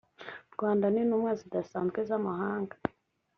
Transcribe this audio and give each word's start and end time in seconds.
rwanda 0.53 0.85
n 0.89 0.95
intumwa 1.03 1.31
zidasanzwe 1.41 1.99
z 2.07 2.11
amahanga 2.17 2.75